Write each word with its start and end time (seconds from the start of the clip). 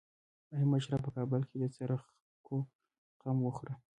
ای 0.53 0.63
مشره 0.71 0.97
په 1.05 1.09
کابل 1.15 1.41
کې 1.49 1.57
د 1.59 1.63
څرخکو 1.75 2.57
غم 3.21 3.37
وخوره. 3.43 3.73